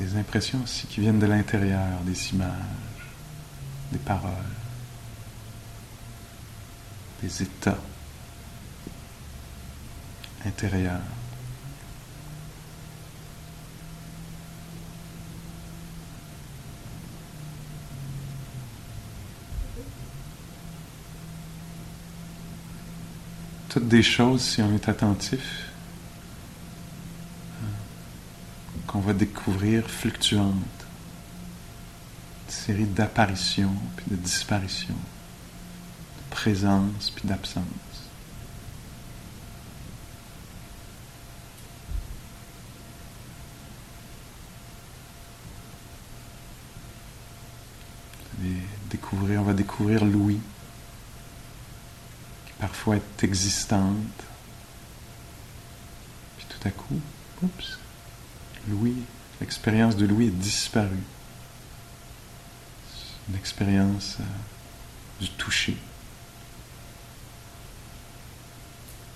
[0.00, 2.50] des impressions aussi qui viennent de l'intérieur, des images,
[3.90, 4.32] des paroles,
[7.22, 7.78] des états
[10.44, 11.00] intérieurs.
[23.72, 25.70] Toutes des choses, si on est attentif,
[28.86, 30.52] qu'on va découvrir fluctuantes.
[32.46, 37.64] Une série d'apparitions puis de disparitions, de présence puis d'absence.
[49.34, 50.40] On va découvrir Louis
[52.82, 54.24] parfois est existante.
[56.36, 57.00] Puis tout à coup,
[57.42, 57.78] oups,
[58.68, 58.96] Louis,
[59.40, 61.04] l'expérience de Louis est disparue.
[63.28, 64.24] Une expérience euh,
[65.20, 65.76] du toucher.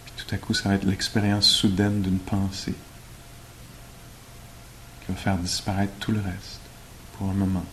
[0.05, 2.75] Puis tout à coup, ça va être l'expérience soudaine d'une pensée
[5.01, 6.61] qui va faire disparaître tout le reste
[7.19, 7.65] pour un moment.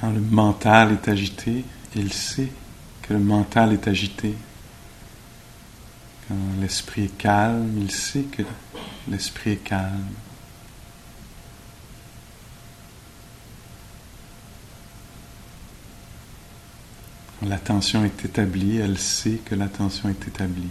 [0.00, 1.64] Quand le mental est agité,
[1.96, 2.52] il sait
[3.02, 4.34] que le mental est agité.
[6.28, 8.42] Quand l'esprit est calme, il sait que
[9.08, 10.06] l'esprit est calme.
[17.40, 20.70] Quand l'attention est établie, elle sait que l'attention est établie.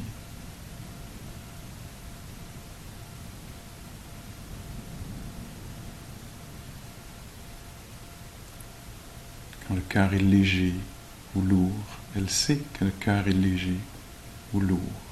[9.66, 10.73] Quand le cœur est léger
[11.35, 13.77] ou lourd, elle sait que le cœur est léger
[14.51, 15.06] ou lourd.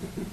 [0.00, 0.31] Thank you.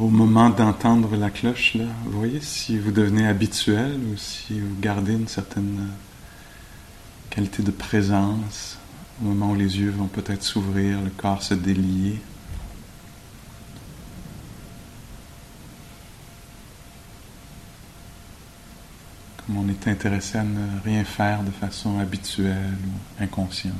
[0.00, 5.12] Au moment d'entendre la cloche, vous voyez si vous devenez habituel ou si vous gardez
[5.12, 8.78] une certaine euh, qualité de présence
[9.20, 12.20] au moment où les yeux vont peut-être s'ouvrir, le corps se délier.
[19.46, 23.74] Comme on est intéressé à ne rien faire de façon habituelle ou inconsciente.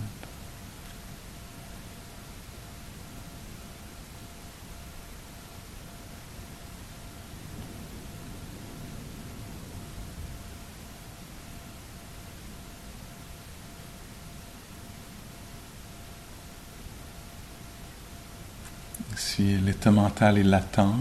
[19.91, 20.97] Mental est l'attente,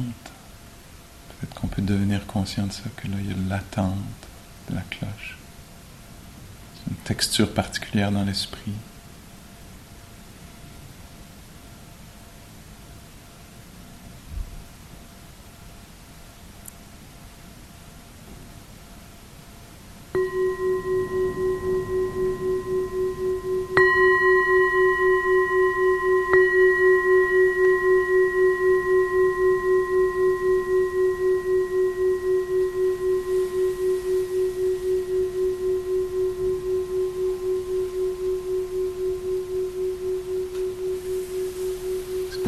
[1.30, 3.96] peut-être qu'on peut devenir conscient de ça, que là, il y a l'attente
[4.70, 5.38] de la cloche.
[6.76, 8.74] C'est une texture particulière dans l'esprit.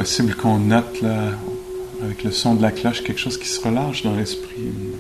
[0.06, 1.32] possible qu'on note là,
[2.04, 4.94] avec le son de la cloche quelque chose qui se relâche dans l'esprit, une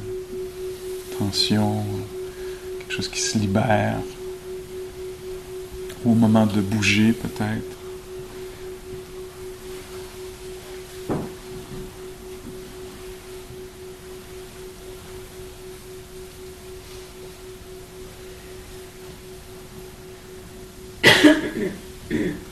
[1.19, 1.83] tension,
[2.79, 3.99] quelque chose qui se libère,
[6.03, 7.77] au moment de bouger peut-être.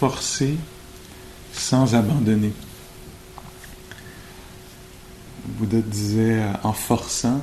[0.00, 0.56] forcer,
[1.52, 2.54] sans abandonner.
[5.44, 7.42] Bouddha disait euh, en forçant,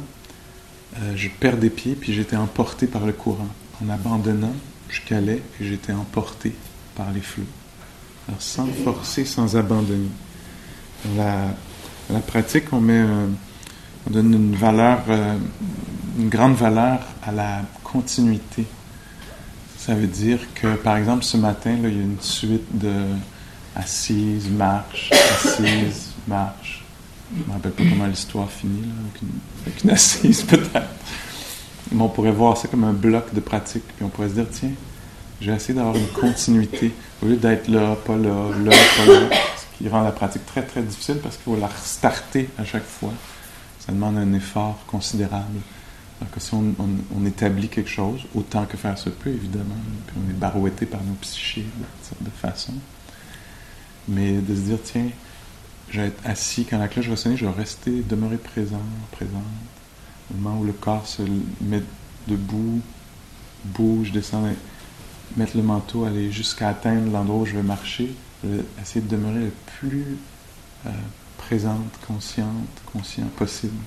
[0.98, 3.50] euh, je perds des pieds, puis j'étais emporté par le courant.
[3.80, 4.56] En abandonnant,
[4.90, 6.56] je calais et j'étais emporté
[6.96, 7.44] par les flots.
[8.28, 10.10] Alors, sans forcer, sans abandonner.
[11.06, 11.52] Dans
[12.10, 13.04] la, pratique, on met,
[14.08, 15.38] on donne une valeur, euh,
[16.18, 18.66] une grande valeur à la continuité.
[19.88, 22.92] Ça veut dire que, par exemple, ce matin, il y a une suite de
[23.74, 26.84] assise, marche, assise, marche.
[27.34, 28.94] Je ne me rappelle pas comment l'histoire finit, là,
[29.64, 30.90] avec, une, assise peut-être.
[31.94, 34.48] Mais on pourrait voir ça comme un bloc de pratique, puis on pourrait se dire,
[34.52, 34.72] tiens,
[35.40, 36.92] j'ai essayé d'avoir une continuité,
[37.24, 40.64] au lieu d'être là, pas là, là, pas là, ce qui rend la pratique très,
[40.64, 43.14] très difficile parce qu'il faut la restarter à chaque fois.
[43.80, 45.62] Ça demande un effort considérable.
[46.32, 49.76] Que si on, établit quelque chose, autant que faire se peut, évidemment,
[50.08, 52.72] puis on est barouetté par nos psychés de toutes
[54.08, 55.10] mais de se dire, tiens,
[55.90, 59.44] je vais être assis, quand la cloche va sonner, je vais rester, demeurer présent, présent,
[60.32, 61.22] au moment où le corps se
[61.62, 61.84] met
[62.28, 62.82] debout,
[63.66, 64.54] bouge, descend,
[65.36, 68.16] mettre le manteau, aller jusqu'à atteindre l'endroit où je vais marcher,
[68.82, 70.18] essayer de demeurer le plus
[70.86, 70.90] euh,
[71.38, 73.78] présente, consciente, conscient possible.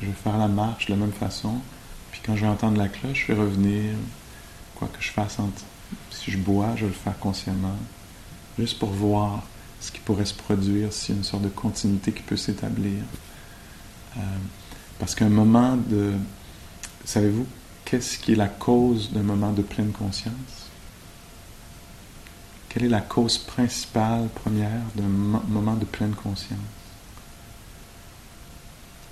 [0.00, 1.54] Je vais faire la marche de la même façon,
[2.10, 3.94] puis quand je vais entendre la cloche, je vais revenir,
[4.74, 5.38] quoi que je fasse,
[6.10, 7.76] si je bois, je vais le faire consciemment,
[8.58, 9.42] juste pour voir
[9.80, 13.02] ce qui pourrait se produire, s'il y a une sorte de continuité qui peut s'établir.
[14.16, 14.20] Euh,
[14.98, 16.12] parce qu'un moment de...
[17.04, 17.46] Savez-vous,
[17.84, 20.34] qu'est-ce qui est la cause d'un moment de pleine conscience?
[22.68, 26.58] Quelle est la cause principale, première, d'un moment de pleine conscience?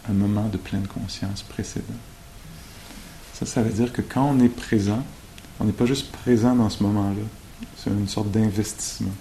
[0.08, 1.86] Un moment de pleine conscience précédent.
[3.34, 5.04] Ça, ça veut dire que quand on est présent,
[5.60, 7.22] on n'est pas juste présent dans ce moment-là,
[7.76, 9.14] c'est une sorte d'investissement.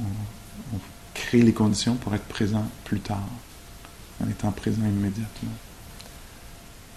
[0.00, 0.78] On,
[1.14, 3.28] crée les conditions pour être présent plus tard,
[4.24, 5.52] en étant présent immédiatement.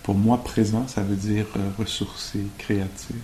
[0.03, 3.15] Pour moi, présent, ça veut dire euh, ressourcé, créatif.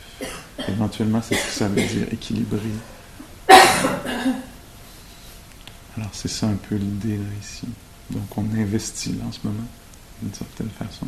[0.68, 2.60] Éventuellement, c'est ce que ça veut dire, équilibré.
[5.98, 7.68] Alors, c'est ça un peu l'idée ici.
[8.12, 9.68] Donc, on investit là en ce moment,
[10.22, 11.08] d'une certaine façon.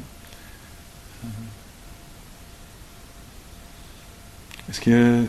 [1.24, 1.28] Euh,
[4.70, 5.24] est-ce qu'il y a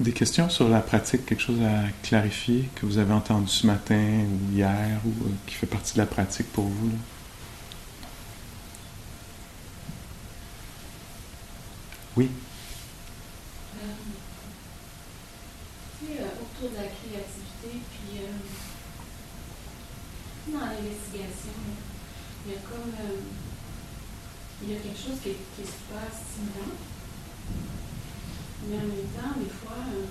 [0.00, 3.96] des questions sur la pratique, quelque chose à clarifier que vous avez entendu ce matin
[3.96, 6.92] ou hier ou euh, qui fait partie de la pratique pour vous?
[12.16, 12.30] Oui.
[13.76, 13.86] Euh,
[16.00, 18.32] tu sais, autour de la créativité, puis euh,
[20.52, 21.58] dans l'investigation,
[22.48, 22.92] il y a comme.
[22.98, 23.20] Euh,
[24.62, 26.74] il y a quelque chose qui est, qui est super stimulant.
[28.66, 30.06] Mais en même temps, des fois, euh,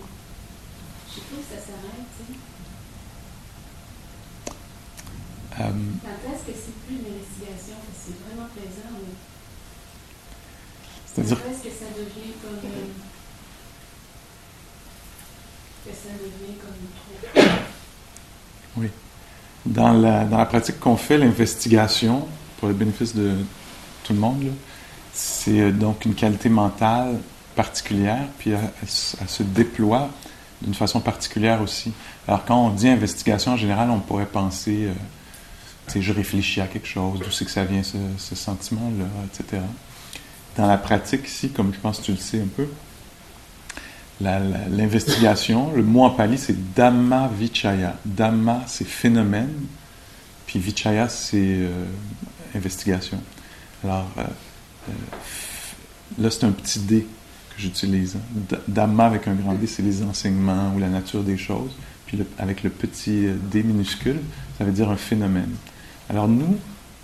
[1.09, 2.39] je sais pas que ça s'arrête, tu sais.
[5.57, 7.77] Quand est-ce que c'est plus une investigation?
[7.91, 9.15] C'est vraiment plaisant, mais
[11.05, 11.39] c'est-à-dire.
[11.49, 12.61] Est-ce que ça devient comme.
[12.63, 12.93] Euh,
[15.83, 17.51] que ça devient comme trop.
[18.77, 18.89] Oui.
[19.67, 22.27] Dans la, pratique qu'on fait, l'investigation,
[22.59, 23.33] pour le bénéfice de
[24.03, 24.51] tout le monde,
[25.13, 27.19] c'est euh, donc une qualité mentale
[27.55, 30.09] particulière, puis elle, se déploie
[30.61, 31.91] d'une façon particulière aussi.
[32.27, 36.87] Alors quand on dit investigation, en général, on pourrait penser, euh, je réfléchis à quelque
[36.87, 39.61] chose, d'où c'est que ça vient ce, ce sentiment-là, etc
[40.57, 42.67] dans la pratique ici, comme je pense que tu le sais un peu,
[44.21, 47.95] l'investigation, le mot en pali c'est Dhamma Vichaya.
[48.05, 49.53] Dhamma c'est phénomène,
[50.45, 51.85] puis Vichaya c'est euh,
[52.55, 53.21] investigation.
[53.83, 54.23] Alors euh,
[54.89, 54.93] euh,
[56.19, 57.05] là c'est un petit D
[57.55, 58.15] que j'utilise.
[58.15, 58.57] Hein.
[58.67, 61.75] Dhamma avec un grand D c'est les enseignements ou la nature des choses,
[62.07, 64.19] puis avec le petit D minuscule
[64.57, 65.53] ça veut dire un phénomène.
[66.09, 66.57] Alors nous,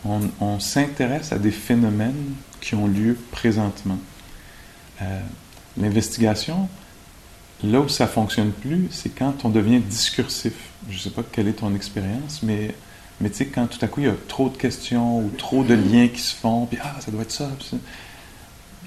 [0.06, 3.98] on, s'intéresse à des phénomènes qui ont lieu présentement.
[5.78, 6.68] L'investigation,
[7.64, 10.54] là où ça fonctionne plus, c'est quand on devient discursif.
[10.90, 12.76] Je ne sais pas quelle est ton expérience, mais,
[13.22, 15.64] mais tu sais, quand tout à coup il y a trop de questions ou trop
[15.64, 17.50] de liens qui se font, puis ah, ça doit être ça.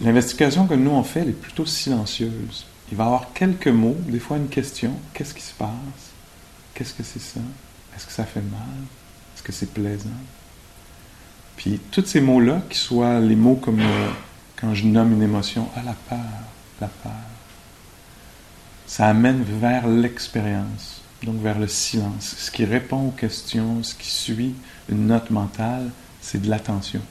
[0.02, 2.66] L'investigation que nous on fait, elle est plutôt silencieuse.
[2.90, 5.70] Il va y avoir quelques mots, des fois une question qu'est-ce qui se passe?
[6.74, 7.40] Qu'est-ce que c'est ça?
[7.96, 8.60] Est-ce que ça fait mal?
[9.34, 10.10] Est-ce que c'est plaisant?
[11.56, 14.10] Puis tous ces mots-là, qui soient les mots comme euh,
[14.56, 16.18] quand je nomme une émotion, ah la peur,
[16.80, 17.12] la peur,
[18.96, 21.02] ça amène vers l'expérience.
[21.22, 22.34] donc vers le silence.
[22.38, 24.54] Ce qui répond aux questions, ce qui suit
[24.88, 25.90] une note mentale,
[26.22, 27.02] c'est de l'attention.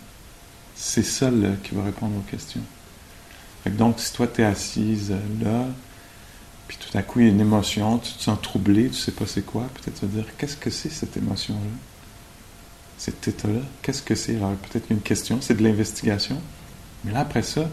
[0.75, 1.29] C'est ça
[1.63, 2.63] qui va répondre aux questions.
[3.67, 5.67] donc, si toi, tu es assise là,
[6.67, 9.11] puis tout à coup, il y a une émotion, tu te sens troublé, tu sais
[9.11, 11.59] pas c'est quoi, peut-être tu vas dire, qu'est-ce que c'est cette émotion-là?
[12.97, 14.37] Cet état-là, qu'est-ce que c'est?
[14.37, 16.41] Alors, peut-être une question, c'est de l'investigation.
[17.03, 17.69] Mais là, après ça,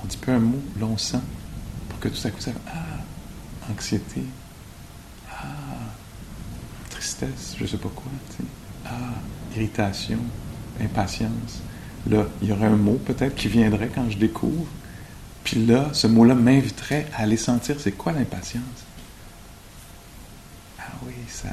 [0.00, 1.22] on dit pas un mot, là, on sent,
[1.88, 3.01] pour que tout à coup, ça ah,
[3.72, 4.22] anxiété,
[5.30, 5.44] ah,
[6.90, 8.10] tristesse, je sais pas quoi,
[8.86, 8.90] ah,
[9.54, 10.18] irritation,
[10.80, 11.62] impatience.
[12.08, 14.66] Là, il y aurait un mot peut-être qui viendrait quand je découvre.
[15.44, 18.62] Puis là, ce mot-là m'inviterait à aller sentir c'est quoi l'impatience.
[20.78, 21.48] Ah oui, ça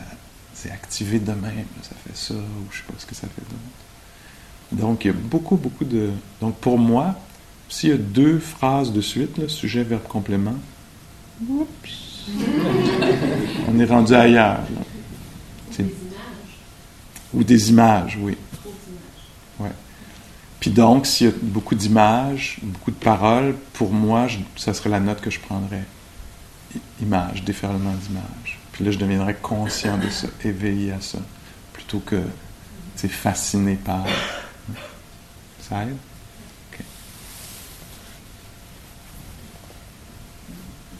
[0.60, 3.42] c'est activé de même, ça fait ça, ou je sais pas ce que ça fait
[3.42, 4.82] d'autre.
[4.84, 6.12] Donc, il y a beaucoup, beaucoup de.
[6.42, 7.16] Donc, pour moi,
[7.70, 10.56] s'il y a deux phrases de suite, sujet, verbe, complément,
[11.48, 11.70] oups,
[13.68, 14.62] on est rendu ailleurs.
[15.78, 15.90] Des images.
[17.34, 18.38] Ou des images, oui.
[20.60, 24.28] Puis donc, s'il y a beaucoup d'images, beaucoup de paroles, pour moi,
[24.58, 25.86] ça serait la note que je prendrais.
[27.02, 28.60] Image, déferlement d'images.
[28.74, 31.20] Puis là, je deviendrais conscient de ça, éveillé à ça,
[31.74, 32.22] plutôt que
[33.08, 34.06] fasciné par.
[35.62, 35.96] Ça aide?
[36.74, 36.80] OK.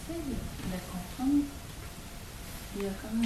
[0.08, 1.44] de comprendre,
[2.76, 3.22] il y a comme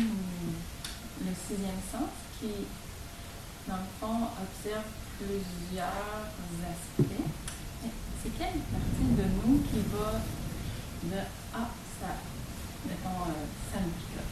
[1.25, 2.09] le sixième sens
[2.41, 2.65] qui,
[3.69, 4.89] dans le fond, observe
[5.21, 6.33] plusieurs
[6.65, 7.29] aspects.
[8.23, 10.17] C'est quelle partie de nous qui va
[11.05, 11.21] de
[11.55, 11.69] Ah,
[12.01, 12.17] ça,
[12.89, 14.25] mettons, euh, ça me pique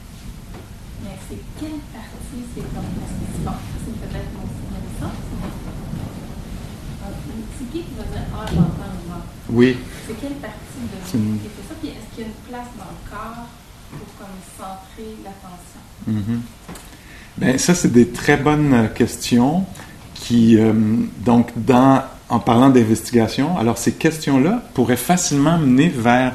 [1.04, 2.88] Mais c'est quelle partie, c'est comme.
[3.44, 5.18] Bon, c'est peut-être mon sixième sens,
[7.58, 9.76] c'est qui qui va dire Ah, j'entends le Oui.
[10.06, 11.74] C'est quelle partie de nous qui fait ça?
[11.78, 13.48] Puis est-ce qu'il y a une place dans le corps
[13.90, 15.82] pour comme centrer l'attention?
[16.06, 16.40] Mm
[17.38, 19.64] Ben, ça, c'est des très bonnes questions
[20.14, 20.72] qui, euh,
[21.24, 26.32] donc, dans, en parlant d'investigation, alors ces questions-là pourraient facilement mener vers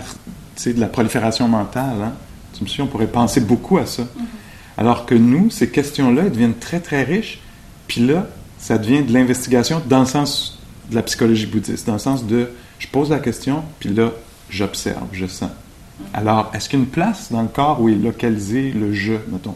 [0.66, 2.02] de la prolifération mentale.
[2.04, 2.14] Hein?
[2.54, 4.04] Tu me suis, on pourrait penser beaucoup à ça.
[4.04, 4.78] Mm-hmm.
[4.78, 7.40] Alors que nous, ces questions-là, elles deviennent très, très riches.
[7.88, 8.28] Puis là,
[8.58, 12.50] ça devient de l'investigation dans le sens de la psychologie bouddhiste, dans le sens de
[12.80, 14.12] je pose la question, puis là,
[14.50, 15.50] j'observe, je sens.
[15.50, 16.04] Mm-hmm.
[16.14, 19.14] Alors, est-ce qu'il y a une place dans le corps où est localisé le je,
[19.32, 19.56] mettons?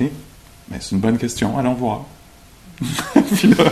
[0.00, 0.06] Mm
[0.80, 2.04] c'est une bonne question, allons voir.
[2.80, 3.64] là,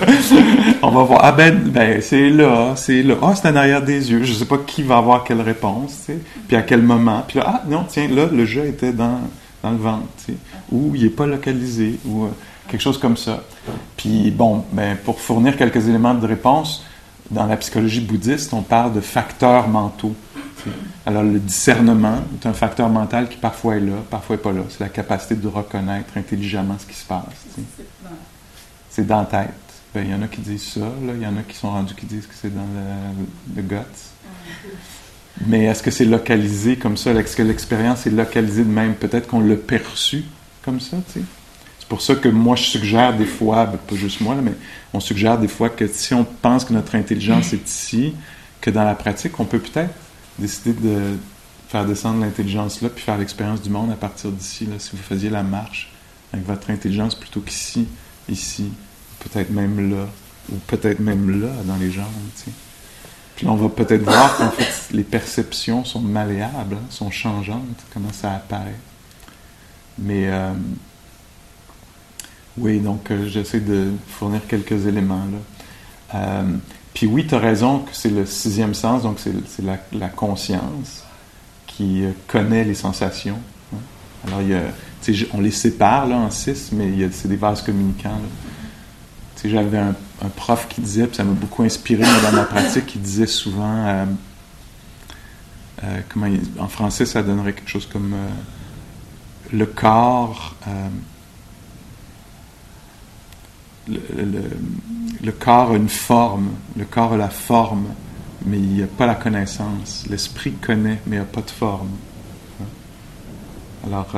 [0.82, 1.20] on va voir.
[1.24, 3.16] Ah ben, ben c'est là, c'est là.
[3.20, 4.22] Ah, c'est en arrière des yeux.
[4.22, 6.07] Je sais pas qui va avoir quelle réponse.
[6.47, 7.24] Puis à quel moment.
[7.26, 9.20] Puis là, ah non, tiens, là, le jeu était dans,
[9.62, 10.07] dans le ventre.
[10.70, 12.28] Ou il n'est pas localisé, ou euh,
[12.68, 13.43] quelque chose comme ça.
[13.97, 16.84] Puis bon, ben, pour fournir quelques éléments de réponse,
[17.30, 20.14] dans la psychologie bouddhiste, on parle de facteurs mentaux.
[21.07, 24.63] Alors, le discernement est un facteur mental qui parfois est là, parfois n'est pas là.
[24.69, 27.25] C'est la capacité de reconnaître intelligemment ce qui se passe
[28.93, 29.51] c'est dans la tête.
[29.95, 31.95] Ben, il y en a qui disent ça, il y en a qui sont rendus
[31.95, 33.77] qui disent que c'est dans le, le guts.
[35.47, 37.13] Mais est-ce que c'est localisé comme ça?
[37.13, 38.95] Est-ce que l'expérience est localisée de même?
[38.95, 40.25] Peut-être qu'on l'a perçu
[40.63, 41.27] comme ça, tu sais.
[41.79, 44.53] C'est pour ça que moi, je suggère des fois, ben, pas juste moi, mais
[44.93, 48.15] on suggère des fois que si on pense que notre intelligence est ici,
[48.61, 49.93] que dans la pratique, on peut peut-être
[50.39, 51.16] décider de
[51.68, 55.03] faire descendre l'intelligence là, puis faire l'expérience du monde à partir d'ici, là, si vous
[55.03, 55.91] faisiez la marche
[56.33, 57.87] avec votre intelligence plutôt qu'ici,
[58.28, 58.70] ici,
[59.20, 60.07] peut-être même là,
[60.51, 62.07] ou peut-être même là, dans les jambes.
[62.37, 62.51] Tu sais.
[63.37, 68.12] Puis on va peut-être voir qu'en fait, les perceptions sont malléables, hein, sont changeantes, comment
[68.12, 68.78] ça apparaît.
[69.99, 70.53] Mais euh,
[72.59, 75.39] oui, donc euh, j'essaie de fournir quelques éléments là.
[76.14, 76.43] Euh,
[76.95, 81.05] puis oui, tu as raison que c'est le sixième sens, donc c'est la, conscience
[81.66, 83.38] qui connaît les sensations.
[83.72, 83.78] Hein.
[84.26, 84.62] Alors il y a
[85.32, 88.20] on les sépare en six, mais c'est des vases communicants.
[89.45, 89.95] J'avais un,
[90.36, 94.05] prof qui disait, puis ça m'a beaucoup inspiré dans ma pratique, qui disait souvent, euh,
[95.82, 98.28] euh, en français ça donnerait quelque chose comme euh,
[99.53, 100.55] le corps,
[103.89, 107.87] le, corps a une forme, le corps a la forme,
[108.45, 110.05] mais il n'y a pas la connaissance.
[110.09, 111.91] L'esprit connaît, mais il n'y a pas de forme.
[113.85, 114.14] Alors,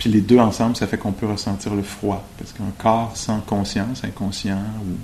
[0.00, 2.26] puis les deux ensemble, ça fait qu'on peut ressentir le froid.
[2.38, 4.96] Parce qu'un corps sans conscience, inconscient ou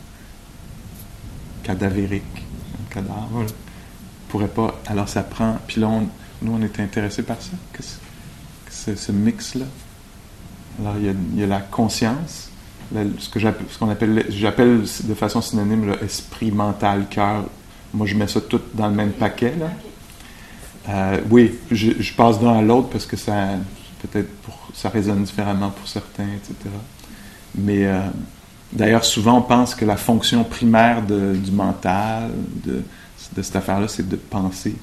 [1.63, 2.47] cadavérique,
[2.81, 3.45] un cadavre,
[4.31, 4.81] pourrait pas.
[4.87, 5.59] Alors ça prend.
[5.67, 5.91] Puis là,
[6.41, 9.67] nous, on est intéressés par ça, que ce mix-là.
[10.81, 12.46] Alors il y, a, la conscience,
[13.19, 17.45] ce que j'appelle, ce qu'on appelle, j'appelle de façon synonyme esprit, mental, cœur.
[17.93, 19.71] Moi, je mets ça tout dans le même paquet là.
[20.89, 23.49] Euh, oui, je, je passe d'un à l'autre parce que ça,
[24.03, 26.55] peut-être pour, ça résonne différemment pour certains, etc.
[27.57, 28.01] Mais euh,
[28.73, 32.31] d'ailleurs, souvent on pense que la fonction primaire de, du mental,
[32.65, 32.83] de,
[33.35, 34.77] de cette affaire-là, c'est de penser.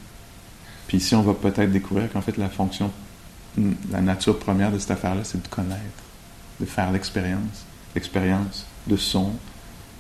[0.87, 2.91] Puis ici, on va peut-être découvrir qu'en fait, la fonction,
[3.91, 5.79] la nature première de cette affaire-là, c'est de connaître,
[6.59, 7.65] de faire l'expérience,
[7.95, 9.31] l'expérience de son,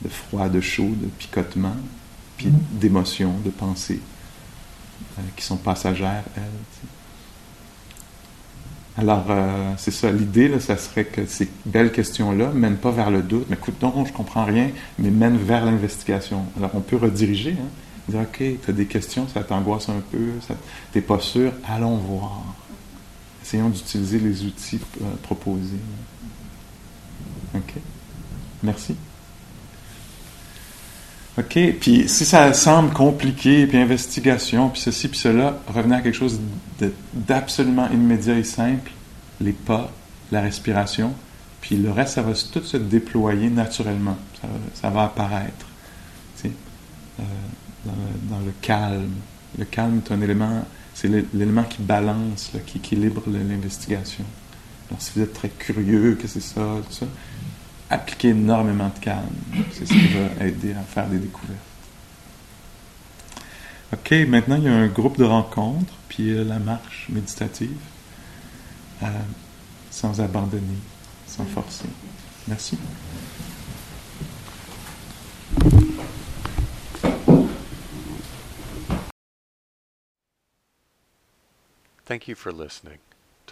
[0.01, 1.75] de froid, de chaud, de picotement,
[2.37, 4.01] puis d'émotions, de pensées,
[5.17, 6.43] euh, qui sont passagères, elles.
[8.95, 13.23] Alors, euh, c'est ça, l'idée, ça serait que ces belles questions-là mènent pas vers le
[13.23, 14.69] doute, mais écoute, non, je comprends rien,
[14.99, 16.45] mais mènent vers l'investigation.
[16.57, 17.69] Alors, on peut rediriger, hein,
[18.07, 20.53] dire, OK, tu as des questions, ça t'angoisse un peu, tu
[20.93, 22.43] n'es pas sûr, allons voir.
[23.43, 25.79] Essayons d'utiliser les outils euh, proposés.
[27.55, 27.73] OK?
[28.63, 28.95] Merci.
[31.37, 31.57] OK?
[31.79, 36.39] Puis si ça semble compliqué, puis investigation, puis ceci, puis cela, revenez à quelque chose
[37.13, 38.91] d'absolument immédiat et simple,
[39.41, 39.91] les pas,
[40.31, 41.13] la respiration,
[41.61, 44.17] puis le reste, ça va tout se déployer naturellement.
[44.73, 45.65] Ça, va apparaître.
[46.41, 46.49] Tu
[47.19, 47.23] euh,
[48.29, 49.13] dans, le, calme.
[49.57, 54.25] Le calme est un élément, c'est l'élément qui balance, qui équilibre l'investigation.
[54.91, 57.05] Donc si vous êtes très curieux, que c'est ça, tout ça,
[57.93, 59.27] appliquer énormément de calme.
[59.71, 61.59] C'est ce qui va aider à faire des découvertes.
[63.93, 67.77] OK, maintenant il y a un groupe de rencontres, puis la marche méditative,
[69.03, 69.07] euh,
[69.91, 70.79] sans abandonner,
[71.27, 71.85] sans forcer.
[72.47, 72.77] Merci.
[82.05, 82.99] Thank you for listening.